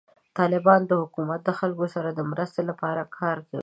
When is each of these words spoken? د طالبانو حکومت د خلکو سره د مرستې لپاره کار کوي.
د 0.03 0.03
طالبانو 0.39 0.93
حکومت 1.03 1.39
د 1.43 1.49
خلکو 1.59 1.85
سره 1.95 2.09
د 2.13 2.19
مرستې 2.31 2.61
لپاره 2.69 3.01
کار 3.17 3.37
کوي. 3.47 3.59